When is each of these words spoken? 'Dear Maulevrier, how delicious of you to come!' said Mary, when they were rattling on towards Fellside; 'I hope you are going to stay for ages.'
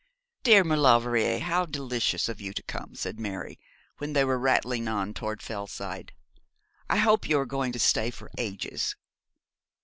'Dear 0.41 0.63
Maulevrier, 0.63 1.37
how 1.37 1.63
delicious 1.63 2.27
of 2.27 2.41
you 2.41 2.53
to 2.55 2.63
come!' 2.63 2.95
said 2.95 3.19
Mary, 3.19 3.59
when 3.99 4.13
they 4.13 4.23
were 4.25 4.39
rattling 4.39 4.87
on 4.87 5.13
towards 5.13 5.45
Fellside; 5.45 6.11
'I 6.89 6.97
hope 6.97 7.29
you 7.29 7.37
are 7.39 7.45
going 7.45 7.71
to 7.71 7.77
stay 7.77 8.09
for 8.09 8.31
ages.' 8.35 8.95